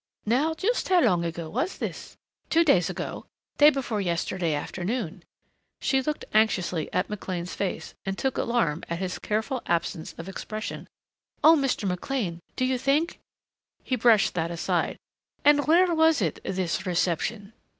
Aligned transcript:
"Now 0.25 0.55
just 0.55 0.89
how 0.89 0.99
long 1.01 1.23
ago 1.23 1.47
was 1.47 1.77
this?" 1.77 2.17
"Two 2.49 2.63
days 2.65 2.89
ago. 2.89 3.27
Day 3.59 3.69
before 3.69 4.01
yesterday 4.01 4.55
afternoon." 4.55 5.23
She 5.79 6.01
looked 6.01 6.25
anxiously 6.33 6.91
at 6.91 7.07
McLean's 7.07 7.53
face 7.53 7.93
and 8.03 8.17
took 8.17 8.35
alarm 8.35 8.83
at 8.89 8.97
his 8.97 9.19
careful 9.19 9.61
absence 9.67 10.13
of 10.17 10.27
expression. 10.27 10.87
"Oh, 11.43 11.55
Mr. 11.55 11.87
McLean, 11.87 12.39
do 12.55 12.65
you 12.65 12.79
think" 12.79 13.19
He 13.83 13.95
brushed 13.95 14.33
that 14.33 14.49
aside. 14.49 14.97
"And 15.45 15.67
where 15.67 15.93
was 15.93 16.19
it 16.19 16.39
this 16.43 16.87
reception?" 16.87 17.53